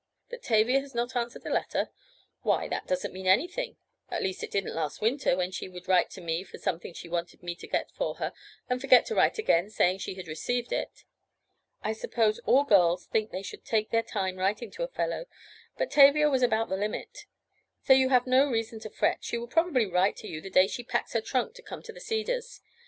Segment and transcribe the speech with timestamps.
[0.29, 1.91] That Tavia has not answered a letter?
[2.41, 6.43] Why that doesn't mean anything—at least it didn't last winter, when she would write me
[6.43, 8.33] for something she wanted me to get for her,
[8.67, 11.03] and forget to write again saying she had received it.
[11.83, 15.27] I suppose all girls think they should take their time writing to a fellow,
[15.77, 17.27] but Tavia was about the limit.
[17.83, 20.49] So you have no reason to fret, as she will probably write to you the
[20.49, 22.59] day she packs her trunk to come to the Cedars.